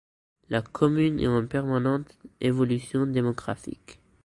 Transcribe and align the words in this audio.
La 0.49 0.63
commune 0.63 1.19
est 1.19 1.27
en 1.27 1.45
permanente 1.45 2.17
évolution 2.39 3.05
démographique. 3.05 3.99